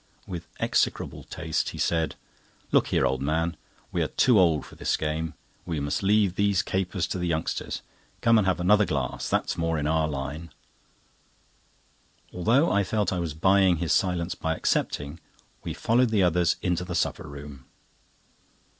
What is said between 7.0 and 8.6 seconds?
to the youngsters. Come and have